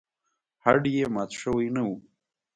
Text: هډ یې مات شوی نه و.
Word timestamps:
هډ 0.65 0.83
یې 0.95 1.05
مات 1.15 1.31
شوی 1.41 1.67
نه 1.75 1.81
و. 1.87 1.89